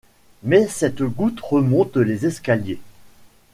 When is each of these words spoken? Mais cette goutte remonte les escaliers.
Mais 0.41 0.67
cette 0.67 1.03
goutte 1.03 1.39
remonte 1.41 1.95
les 1.97 2.25
escaliers. 2.25 2.81